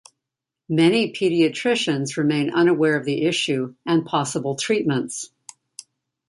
Many 0.67 1.13
pediatricians 1.13 2.17
remain 2.17 2.51
unaware 2.55 2.97
of 2.97 3.05
the 3.05 3.21
issue 3.21 3.75
and 3.85 4.03
possible 4.03 4.55
treatments. 4.55 5.29